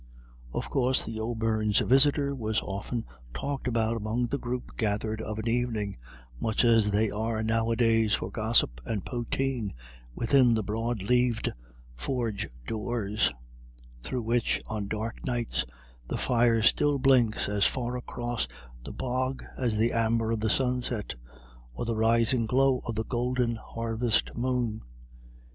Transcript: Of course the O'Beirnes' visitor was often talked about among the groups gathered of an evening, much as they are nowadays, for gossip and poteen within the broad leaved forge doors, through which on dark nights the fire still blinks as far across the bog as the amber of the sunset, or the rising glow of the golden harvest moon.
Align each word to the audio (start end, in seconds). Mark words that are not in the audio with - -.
Of 0.51 0.67
course 0.67 1.03
the 1.05 1.19
O'Beirnes' 1.19 1.85
visitor 1.87 2.33
was 2.33 2.59
often 2.63 3.05
talked 3.35 3.67
about 3.67 3.95
among 3.97 4.25
the 4.25 4.39
groups 4.39 4.73
gathered 4.75 5.21
of 5.21 5.37
an 5.37 5.47
evening, 5.47 5.95
much 6.39 6.65
as 6.65 6.89
they 6.89 7.11
are 7.11 7.43
nowadays, 7.43 8.15
for 8.15 8.31
gossip 8.31 8.81
and 8.83 9.05
poteen 9.05 9.75
within 10.15 10.55
the 10.55 10.63
broad 10.63 11.03
leaved 11.03 11.51
forge 11.95 12.47
doors, 12.65 13.31
through 14.01 14.23
which 14.23 14.59
on 14.65 14.87
dark 14.87 15.23
nights 15.23 15.65
the 16.07 16.17
fire 16.17 16.63
still 16.63 16.97
blinks 16.97 17.47
as 17.47 17.67
far 17.67 17.95
across 17.95 18.47
the 18.83 18.91
bog 18.91 19.43
as 19.55 19.77
the 19.77 19.91
amber 19.93 20.31
of 20.31 20.39
the 20.39 20.49
sunset, 20.49 21.13
or 21.75 21.85
the 21.85 21.95
rising 21.95 22.47
glow 22.47 22.81
of 22.85 22.95
the 22.95 23.05
golden 23.05 23.55
harvest 23.55 24.35
moon. 24.35 24.81